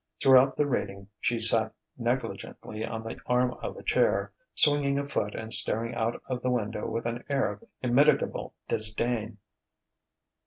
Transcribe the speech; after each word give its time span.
Throughout 0.19 0.57
the 0.57 0.65
reading, 0.65 1.09
she 1.19 1.39
sat 1.39 1.71
negligently 1.95 2.83
on 2.83 3.03
the 3.03 3.19
arm 3.27 3.51
of 3.61 3.77
a 3.77 3.83
chair, 3.83 4.33
swinging 4.55 4.97
a 4.97 5.05
foot 5.05 5.35
and 5.35 5.53
staring 5.53 5.93
out 5.93 6.23
of 6.25 6.41
the 6.41 6.49
window 6.49 6.89
with 6.89 7.05
an 7.05 7.23
air 7.29 7.51
of 7.51 7.63
immitigable 7.83 8.55
disdain. 8.67 9.37